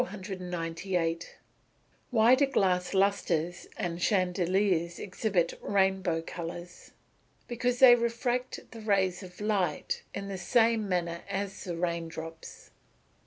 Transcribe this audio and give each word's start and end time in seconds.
Why 2.09 2.33
do 2.33 2.47
glass 2.47 2.95
lustres 2.95 3.67
and 3.77 4.01
chandeliers 4.01 4.97
exhibit 4.97 5.53
"rainbow 5.61 6.23
colours"? 6.23 6.89
Because 7.47 7.77
they 7.77 7.93
refract 7.93 8.71
the 8.71 8.81
rays 8.81 9.21
of 9.21 9.39
light 9.39 10.01
in 10.15 10.27
the 10.27 10.39
same 10.39 10.89
manner 10.89 11.21
as 11.29 11.65
the 11.65 11.77
rain 11.77 12.07
drops. 12.07 12.71